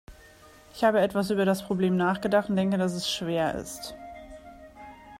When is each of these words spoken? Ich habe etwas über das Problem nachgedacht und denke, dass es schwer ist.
Ich 0.73 0.83
habe 0.83 0.99
etwas 0.99 1.29
über 1.29 1.45
das 1.45 1.61
Problem 1.61 1.95
nachgedacht 1.95 2.49
und 2.49 2.55
denke, 2.55 2.79
dass 2.79 2.93
es 2.93 3.07
schwer 3.07 3.53
ist. 3.53 3.93